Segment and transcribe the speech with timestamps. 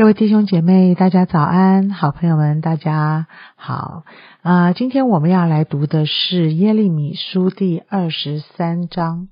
[0.00, 1.90] 各位弟兄姐妹，大家早安！
[1.90, 4.04] 好朋友们，大家好。
[4.40, 9.28] 啊，今天我们要来读的是耶利米书第二十三章，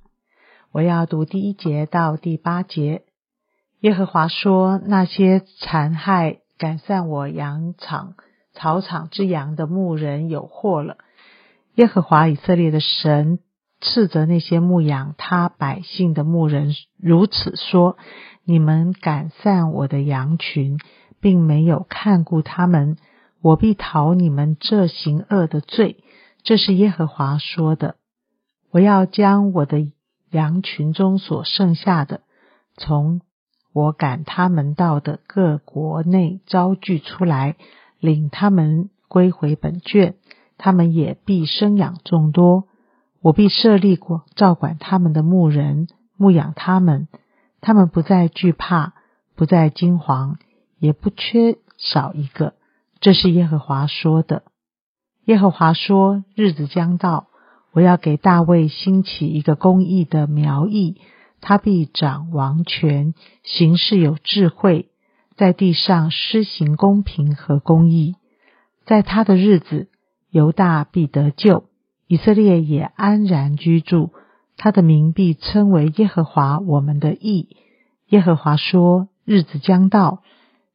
[0.71, 3.01] 我要读第一节到第八节。
[3.81, 8.13] 耶和华说：“那些残害赶散我羊场、
[8.53, 10.99] 草场之羊的牧人有祸了。”
[11.77, 13.39] 耶和华以色列的神
[13.81, 17.97] 斥责那些牧养他百姓的牧人，如此说。
[18.51, 20.79] 你们赶散我的羊群，
[21.21, 22.97] 并没有看顾他们，
[23.43, 26.03] 我必讨你们这行恶的罪。
[26.43, 27.97] 这是耶和华说的。
[28.71, 29.93] 我要将我的
[30.31, 32.23] 羊群中所剩下的，
[32.79, 33.21] 从
[33.75, 37.57] 我赶他们到的各国内招聚出来，
[38.01, 40.15] 领他们归回本卷。
[40.57, 42.65] 他们也必生养众多。
[43.21, 47.09] 我必设立过照管他们的牧人，牧养他们。
[47.61, 48.95] 他们不再惧怕，
[49.35, 50.37] 不再惊惶，
[50.79, 52.55] 也不缺少一个。
[53.01, 54.45] 这是耶和华说的。
[55.25, 57.27] 耶和华说：“日子将到，
[57.73, 61.01] 我要给大卫兴起一个公义的苗裔，
[61.41, 64.89] 他必掌王权，行事有智慧，
[65.37, 68.15] 在地上施行公平和公义。
[68.87, 69.89] 在他的日子，
[70.31, 71.65] 犹大必得救，
[72.09, 74.11] 以色列也安然居住。”
[74.61, 77.57] 他的名必称为耶和华我们的义。
[78.09, 80.25] 耶和华说：“日子将到，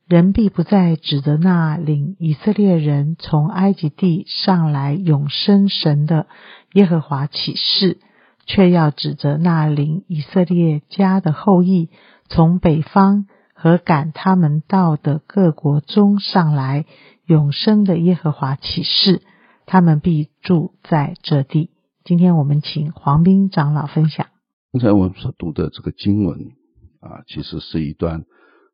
[0.07, 6.27] 人必不再指着那领以色列人从埃及地上来永生神的
[6.71, 7.97] 耶和华起誓，
[8.45, 11.89] 却要指着那领以色列家的后裔
[12.29, 16.85] 从北方和赶他们到的各国中上来
[17.25, 19.21] 永生的耶和华起誓，
[19.65, 21.71] 他们必住在这地。”
[22.03, 24.27] 今天我们请黄斌长老分享。
[24.73, 26.51] 刚才我们所读的这个经文
[26.99, 28.25] 啊，其实是一段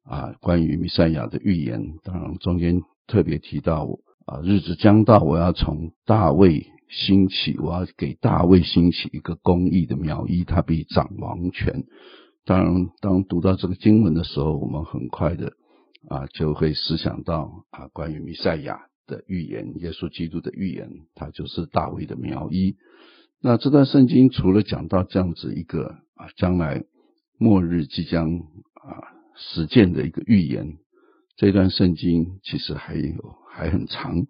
[0.04, 1.94] 啊关于弥赛亚的预言。
[2.04, 3.88] 当然，中间特别提到
[4.26, 11.84] 啊，日子将到，我要从大卫兴起，我要给大卫兴起一个公义的苗裔，他必掌王权。
[12.46, 15.54] 当然，当读到这个经文的时候，我们很快的
[16.08, 22.78] 啊就会思想到啊关于弥赛亚的预言，耶稣基督的预言，他就是大卫的苗裔。
[23.42, 26.84] 那这段圣经除了讲到这样子一个啊将来
[27.38, 29.04] 末日即将啊
[29.36, 30.78] 实践的一个预言，
[31.38, 34.26] 这段圣经其实还有还很长，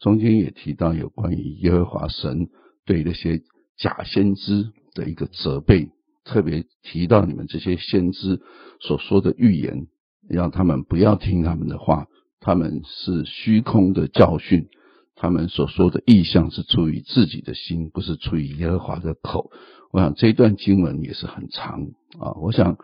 [0.00, 2.48] 中间也提到有关于耶和华神
[2.86, 3.42] 对那些
[3.76, 5.88] 假先知的一个责备，
[6.24, 8.40] 特别提到你们这些先知
[8.80, 9.88] 所说的预言，
[10.28, 12.06] 让他们不要听他们的话，
[12.42, 14.68] 他们是虚空的教训。
[15.14, 19.52] 他们所说的意象是出于自己的心，不是出于耶和华的口。
[19.92, 22.32] 我想这一段经文也是很长啊。
[22.40, 22.76] 我想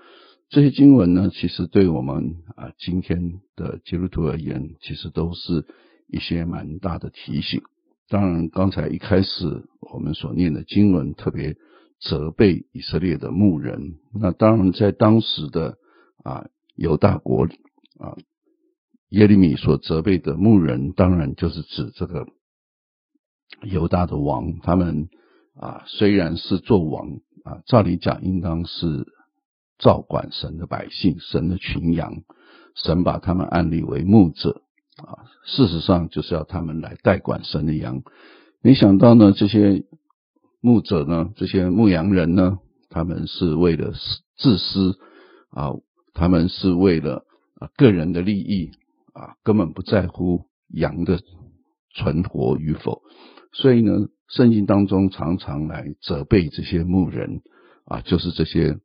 [0.49, 5.67] 这些经文呢，其实对我们啊今天的基督徒而言，其实都是
[6.07, 7.61] 一些蛮大的提醒。
[8.09, 11.57] 当然，刚才一开始我们所念的经文特别
[12.01, 13.97] 责备以色列的牧人。
[14.15, 15.77] 那当然，在当时的
[16.23, 16.47] 啊
[16.77, 17.49] 犹大国
[17.99, 18.15] 啊。
[19.11, 22.27] 耶利米所责备的牧人，当然就是指这个
[23.63, 24.59] 犹大的王。
[24.63, 25.09] 他们
[25.55, 29.07] 啊，虽然是做王啊，照理讲应当是
[29.79, 32.23] 照管神的百姓、神的群羊。
[32.75, 34.63] 神把他们安立为牧者
[34.99, 38.03] 啊，事实上就是要他们来代管神的羊。
[38.61, 39.85] 没想到呢，这些
[40.61, 42.59] 牧者呢，这些牧羊人呢，
[42.91, 43.95] 他们是为了
[44.37, 44.99] 自私
[45.51, 45.73] 啊，
[46.13, 47.25] 他们是为了
[47.59, 48.71] 啊个人的利益。
[49.19, 51.19] 啊，根本不在乎羊的
[51.93, 53.03] 存活与否，
[53.53, 57.43] 所以呢，圣经当中常常来责备这些牧人
[57.85, 58.79] 啊，就是这些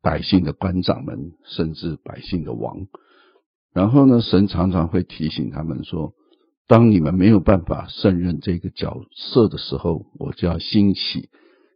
[0.00, 2.86] 百姓的官长们，甚至百姓的王。
[3.74, 6.14] 然后呢，神常常会提醒他们说：，
[6.66, 11.28] 当你们没有办法胜任这个角色的时候，我就要兴起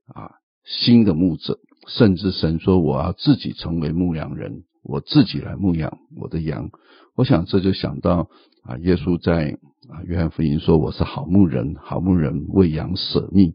[0.06, 0.30] 啊
[0.64, 1.58] 新的牧者，
[1.88, 4.64] 甚至神说，我要自己成为牧羊人。
[4.82, 6.70] 我自己来牧养我的羊，
[7.20, 8.30] 我想这就想到
[8.62, 9.58] 啊，耶稣在
[9.90, 13.52] 啊约翰福音说我是好牧人，好牧人为羊舍命。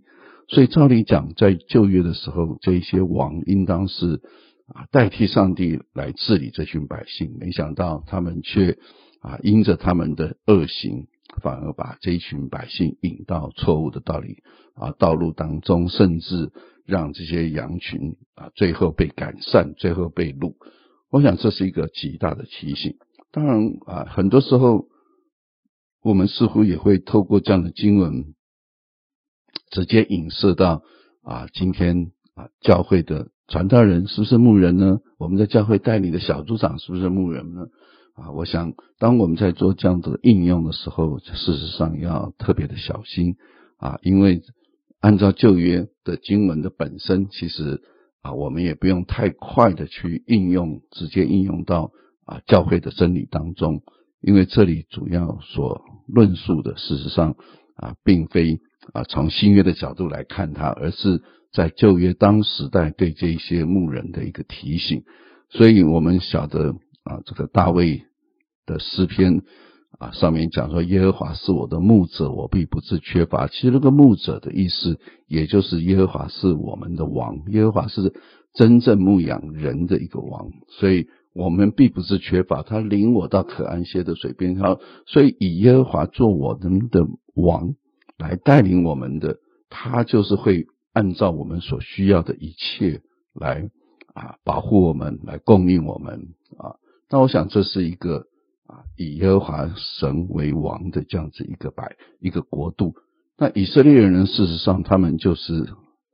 [0.47, 4.21] 所以照理讲，在旧约的时候，这一些王应当是
[4.67, 8.77] 啊代替上帝来治理这群百姓，没想到他们却
[9.19, 11.07] 啊因着他们的恶行，
[11.41, 14.43] 反而把这一群百姓引到错误的道理
[14.75, 16.51] 啊道路当中，甚至
[16.85, 20.53] 让这些羊群啊最后被赶散，最后被掳。
[21.09, 22.97] 我想这是一个极大的提醒。
[23.35, 24.85] 当然啊，很多时候
[26.01, 28.33] 我们似乎也会透过这样的经文，
[29.71, 30.83] 直接影射到
[31.21, 34.99] 啊，今天啊教会的传道人是不是牧人呢？
[35.17, 37.65] 我们在教会带领的小组长是不是牧人呢？
[38.13, 43.35] 啊，我想当我们在做这样的应用的时候，事实上要特别的小心
[43.75, 44.43] 啊，因为
[45.01, 47.81] 按照旧约的经文的本身，其实
[48.21, 51.91] 啊，我们也不用太快的去应用，直接应用到
[52.25, 53.81] 啊教会的真理当中，
[54.21, 57.35] 因为这里主要所论述的，事实上
[57.75, 58.59] 啊，并非
[58.93, 61.21] 啊从新约的角度来看它，而是。
[61.53, 65.03] 在旧约当时代对这些牧人的一个提醒，
[65.49, 66.75] 所以我们晓得
[67.05, 68.03] 啊，这个大卫
[68.65, 69.41] 的诗篇
[69.97, 73.47] 啊，上面讲说耶和华是我的牧者，我必不致缺乏。
[73.47, 78.13] 其实那个牧者的意思，也就是耶和华是我们的王，耶和华是
[78.53, 82.63] 真正牧养人的一个王，所以我们并不是缺乏。
[82.63, 87.05] 他领我到可安歇的水边，好，所以以耶和华做我们的
[87.35, 87.75] 王
[88.17, 89.37] 来带领我们的，
[89.69, 90.65] 他就是会。
[90.95, 93.01] 按照我们所需要的一切
[93.33, 93.69] 来
[94.13, 96.79] 啊保护我们，来供应我们啊。
[97.09, 98.27] 那我想这是一个
[98.65, 102.93] 啊以耶和华神为王的这样子一个百一个国度。
[103.37, 105.67] 那以色列人呢，事实上他们就是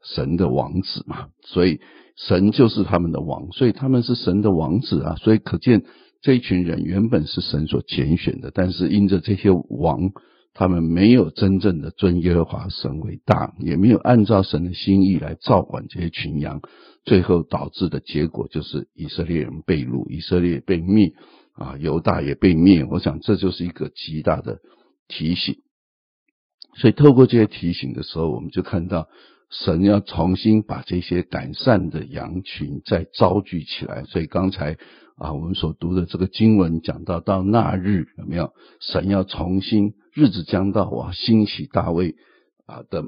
[0.03, 1.79] 神的王子嘛，所以
[2.15, 5.15] 神就是他们的王，所以他们是神的王子啊。
[5.15, 5.83] 所以可见
[6.21, 10.11] 这一群人原本是神所拣选的，但是因着这些王。
[10.53, 16.59] 他们没有真正的尊耶和华神为大，也没有按照神的心意来照管这些群羊，
[17.05, 21.13] 最后导致的结果就是以色列人被掳，以色列被灭，
[21.53, 22.83] 啊，犹大也被灭。
[22.83, 24.59] 我想这就是一个极大的
[25.07, 25.55] 提醒。
[26.75, 29.07] 所以透过这些提醒的时候，我们就看到
[29.51, 34.03] 神要重新把这些改善的羊群再招聚起来。
[34.05, 34.77] 所以刚才。
[35.17, 42.15] 啊，我们所读的这个经文讲到，到那日有没有神要重新日子将到啊，兴起大卫
[42.65, 43.03] 啊的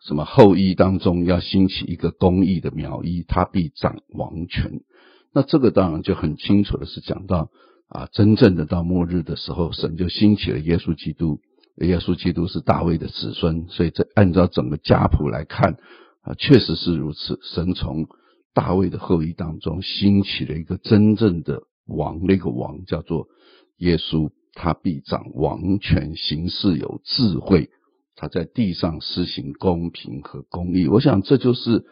[0.00, 4.80] 什么后裔当中要兴起一个公义的苗裔，他必掌王权。
[5.34, 7.50] 那这个当然就很清楚的是讲到
[7.88, 11.40] 啊，真正的到末日的时候，神就兴起了耶稣基督。
[11.76, 15.76] 耶稣基督是大卫的子孙，所以这按照整个家谱来看
[16.22, 17.40] 啊，确实是如此。
[17.42, 18.06] 神从
[18.52, 23.26] 大卫的后裔当中兴起了一个真正的王，那个王叫做
[23.78, 27.70] 耶稣，他必掌王权，行事有智慧，
[28.14, 30.86] 他在地上施行公平和公义。
[30.86, 31.84] 我想这就是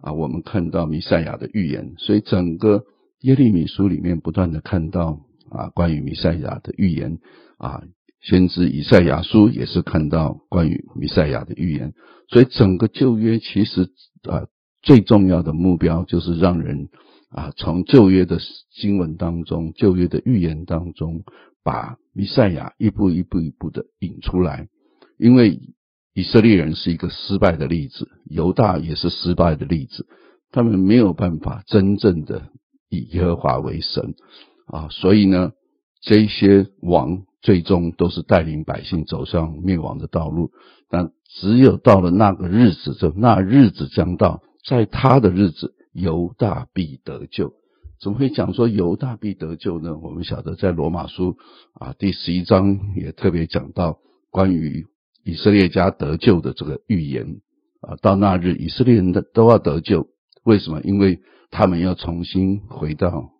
[0.00, 1.94] 啊，我们看到弥赛亚的预言。
[1.96, 2.84] 所以整个
[3.20, 7.18] 耶利米书里面不断的看到啊，关于弥赛亚的预言
[7.56, 7.82] 啊，
[8.20, 11.94] 先知以赛亚书也是看到关于弥赛亚的预言。
[12.28, 13.90] 所以整个旧约其实
[14.22, 14.46] 啊。
[14.82, 16.88] 最重要的目标就是让人
[17.28, 18.40] 啊，从旧约的
[18.72, 21.22] 经文当中、旧约的预言当中，
[21.62, 24.68] 把弥赛亚一步一步一步的引出来。
[25.18, 25.60] 因为
[26.14, 30.06] 以色列人是一个失败的例子，犹大也是失败的例子，
[30.50, 32.48] 他们没有办法真正的
[32.88, 34.14] 以耶和华为神
[34.66, 35.52] 啊，所以呢，
[36.00, 40.50] 这些王最终都是带领百姓走向灭亡的道路。
[40.88, 44.42] 但只有到了那个日子，就那日子将到。
[44.62, 47.54] 在他的日子，犹大必得救。
[47.98, 49.96] 怎么会讲说犹大必得救呢？
[49.96, 51.38] 我们晓得，在罗马书
[51.74, 53.98] 啊第十一章也特别讲到
[54.30, 54.86] 关于
[55.24, 57.40] 以色列家得救的这个预言
[57.80, 57.96] 啊。
[58.02, 60.08] 到那日，以色列人的都要得救。
[60.44, 60.80] 为什么？
[60.82, 63.30] 因为他们要重新回到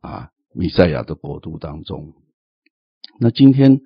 [0.00, 2.12] 啊弥赛亚的国度当中。
[3.20, 3.80] 那今天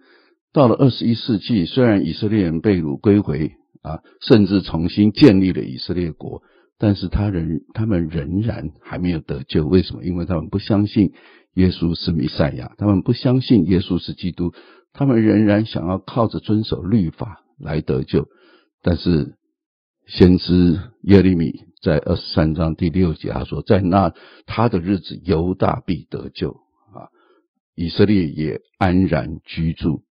[0.52, 3.52] 到了二十一世纪，虽然以色列人被掳归回。
[3.83, 6.45] 啊，甚至重新建立了以色列国，
[6.79, 9.67] 但是他仍他们仍然还没有得救。
[9.67, 10.05] 为什么？
[10.05, 11.11] 因为他们不相信
[11.55, 14.52] 耶稣是弥赛亚，他们不相信耶稣是基督，
[14.93, 18.29] 他们仍然想要靠着遵守律法来得救。
[18.83, 19.35] 但是
[20.07, 21.52] 先知耶利米
[21.83, 24.14] 在二十三章第六节他说：“在那
[24.47, 26.61] 他的日子，犹大必得救，
[27.75, 30.02] 以色列也安然居住。”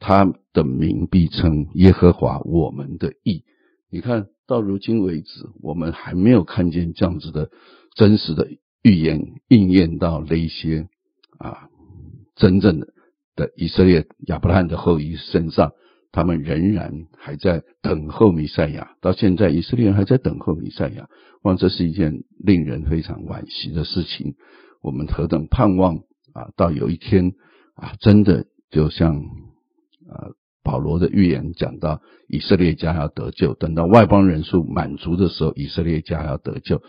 [0.00, 3.44] 他的名必称耶和华我们的义。
[3.90, 7.50] 你看到如今为止，我们还没有看见这样子的
[7.94, 8.48] 真实的
[8.82, 10.88] 预言应验到那些
[11.38, 11.68] 啊
[12.36, 12.88] 真正的
[13.34, 15.72] 的以色列亚伯拉罕的后裔身上。
[16.12, 18.94] 他们仍然还在等候弥赛亚。
[19.00, 21.08] 到现在，以色列人还在等候弥赛亚。
[21.42, 24.36] 望这是一件令人非常惋惜的事情。
[24.80, 26.50] 我们何等盼望啊！
[26.56, 27.32] 到有一天
[27.74, 29.16] 啊，真的就像。
[30.06, 30.28] 啊，
[30.62, 36.82] 保罗的预言讲到以色列家要得救，等到外邦人数满足的时候，以色列家要得救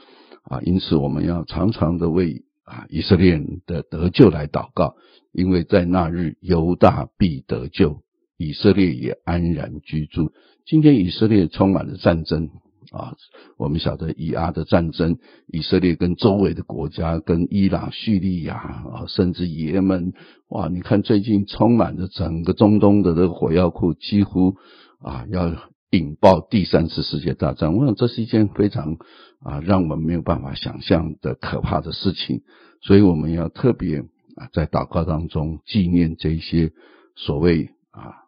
[0.44, 0.62] 啊。
[0.64, 4.96] 因此，我们要常常的为啊以色列的得救来祷告，
[5.32, 8.02] 因为在那日犹大必得救，
[8.38, 10.32] 以色列也安然居住。
[10.66, 12.50] 今天以色列充满了战争
[12.96, 13.14] 啊，
[13.58, 20.14] 我们晓得以阿的战争，以色列跟周围的国家，跟伊朗、叙利亚啊，甚至也门，
[20.48, 20.70] 哇！
[20.70, 24.56] 你看最近充满着整个中东的这个火药库，几乎
[25.00, 25.54] 啊要
[25.92, 27.75] 引爆第三次世界大战。
[27.75, 28.96] 我想这是一件非常
[29.42, 32.44] 啊让我们没有办法想象的可怕的事情，
[32.82, 34.00] 所以我们要特别
[34.38, 36.72] 啊在祷告当中纪念这些
[37.18, 38.24] 所谓啊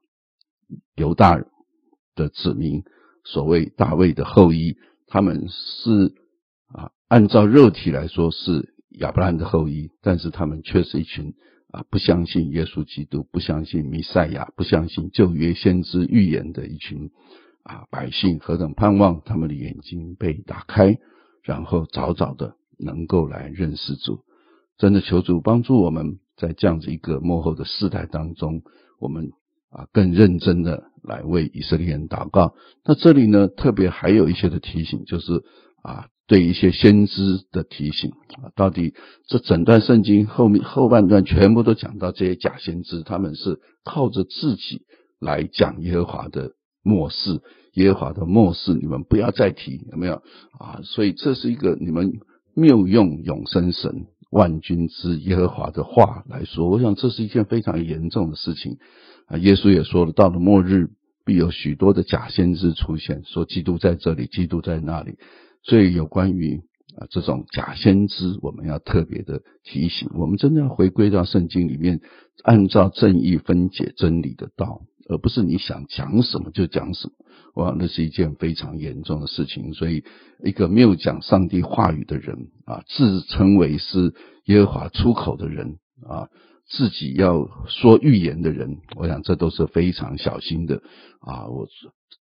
[0.98, 1.42] 犹大
[2.16, 2.84] 的子民。
[3.30, 6.14] 所谓大卫的后裔，他们是
[6.70, 11.34] 啊，按照肉体来说是亚伯兰的后裔，但是他们却是一群
[11.70, 17.12] 啊不相信耶稣基督、不相信弥赛亚、不相信旧约先知预言的一群
[17.64, 18.40] 啊百姓。
[18.40, 20.98] 何等盼望他们的眼睛被打开，
[21.44, 24.22] 然后早早的能够来认识主。
[24.78, 28.62] 真的求主帮助我们在这样子一个幕后的世代当中，
[29.00, 29.32] 我们。
[29.70, 32.54] 啊，更认真的来为以色列人祷告。
[32.86, 35.44] 那这里呢，特别还有一些的提醒，就是
[35.82, 38.12] 啊，对一些先知的提醒
[38.42, 38.94] 啊，到底
[39.28, 44.82] 这整段圣经后面后半段全部都讲到这些假先知，他们是靠着自己
[45.20, 46.52] 来讲耶和华的
[46.84, 47.42] 末世，
[47.74, 50.22] 耶和华的末世，你们不要再提，有没有
[50.60, 50.82] 啊？
[50.84, 52.14] 所以这是一个你们
[52.54, 58.78] 谬用永生神万军之耶和华的话来说，我想这是一件非常严重的事情。
[59.28, 60.90] 啊，耶稣也说了，到了末日，
[61.28, 65.18] 必有许多的假先知出现，说基督在这里，基督在那里。
[65.62, 66.62] 所以有关于
[66.96, 72.00] 啊这种假先知，我们要特别的提醒，我们真的要回归到圣经里面，
[72.44, 77.14] 按照正义分解真理的道，而不是你想讲什么就讲什么。
[77.56, 79.74] 哇，那是一件非常严重的事情。
[79.74, 80.06] 所以，
[80.46, 84.14] 一个没有讲上帝话语的人啊，自称为是
[84.46, 85.76] 耶和华出口的人
[86.08, 86.30] 啊。
[86.70, 90.82] 自己要说预言的人，我想这都是非常小心的
[91.22, 91.48] 啊。
[91.48, 91.68] 我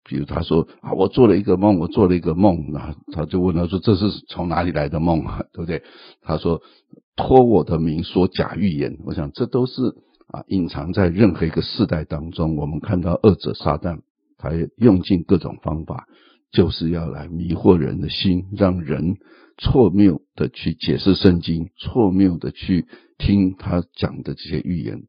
[0.09, 5.43] 比如他说啊，我做了一个梦，我做了一个梦，那他就问他说这是从哪里来的梦啊？
[5.53, 5.83] 对不对？
[6.23, 6.62] 他说
[7.17, 9.83] 托我的名说假预言，我想这都是
[10.29, 12.57] 啊隐藏在任何一个世代当中。
[12.57, 14.00] 我们看到恶者撒旦，
[14.38, 16.07] 他用尽各种方法，
[16.53, 19.17] 就是要来迷惑人的心，让人。
[19.59, 22.87] 错谬的去解释圣经，错谬的去
[23.17, 25.05] 听他讲的这些预言，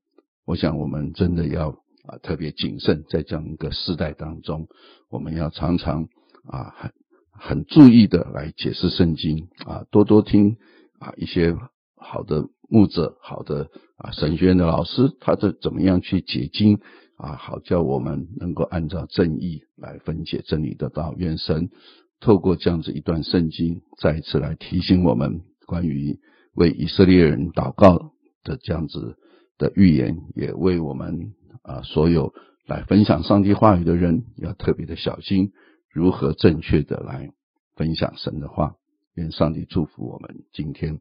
[0.45, 1.71] 我想我们真的要
[2.05, 4.67] 啊特别谨慎，在这样一个时代当中，
[5.09, 6.07] 我们要常常
[6.45, 6.93] 啊很
[7.31, 10.55] 很注意的来解释圣经啊，多多听
[10.99, 11.53] 啊一些
[11.97, 16.79] 好的牧者、好的啊神学院的老师，他的怎么样去解经
[17.17, 21.13] 啊，好叫我们能够按照正义来分解真理的道。
[21.17, 21.69] 愿神。
[22.19, 26.19] 透过这样子一段圣经，再一次来提醒我们关于
[26.53, 29.17] 为以色列人祷告的这样子
[29.57, 32.33] 的预言，也为我们啊所有
[32.65, 35.51] 来分享上帝话语的人，要特别的小心
[35.91, 37.31] 如何正确的来
[37.75, 38.75] 分享神的话。
[39.13, 40.99] 愿上帝祝福我们今天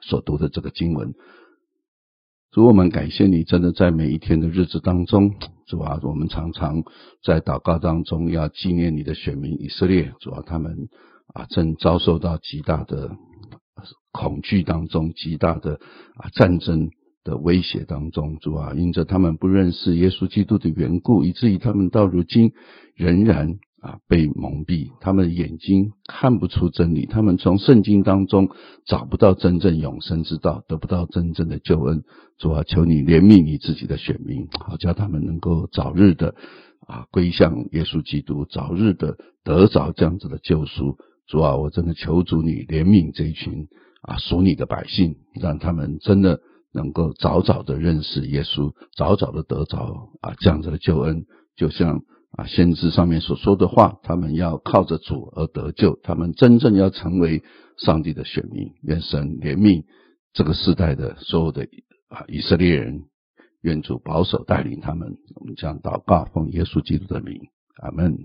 [0.00, 1.14] 所读的这个经文。
[2.52, 5.36] 主，我们感谢你，真的在每一天的日子当中，
[5.68, 6.82] 主啊，我们常常
[7.22, 10.88] 在祷告当中要纪念你的选民以色列，主啊，他们
[11.32, 13.12] 啊正遭受到极大的
[14.10, 15.74] 恐惧当中，极大的
[16.16, 16.90] 啊战争
[17.22, 22.50] 的威胁当中，主啊，因着他们不认识耶稣基督的缘故，以至于他们到如今
[22.96, 23.60] 仍然。
[23.80, 28.50] 啊，被蒙蔽，他们的眼睛看不出真理，他们从圣经当中
[28.84, 32.02] 找不到真正永生之道，得不到真正的救恩。
[32.36, 36.34] 主啊，求你怜悯你自己的选民，好叫他们能够早日的
[36.86, 40.98] 啊归向耶稣基督，早日的得着这样子的救赎。
[41.26, 43.66] 主啊，我真的求主你怜悯这一群
[44.02, 46.40] 啊属你的百姓，让他们真的
[46.74, 51.24] 能够早早的认识耶稣，早早的得着啊这样子的救恩，
[51.56, 52.02] 就像。
[52.40, 57.42] 啊，先知上面所说的话，他们要靠着主而得救，他们真正要成为
[57.76, 58.72] 上帝的选民。
[58.82, 59.84] 愿神怜悯
[60.32, 61.68] 这个时代的所有的
[62.08, 63.02] 啊以色列人，
[63.60, 65.18] 愿主保守带领他们。
[65.34, 67.42] 我们将祷告，奉耶稣基督的名，
[67.76, 68.16] 阿门。